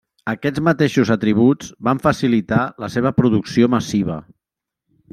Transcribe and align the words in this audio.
Aquests 0.31 0.63
mateixos 0.67 1.11
atributs 1.15 1.69
van 1.89 2.03
facilitar 2.07 2.65
la 2.87 2.93
seva 2.97 3.15
producció 3.23 3.73
massiva. 3.79 4.21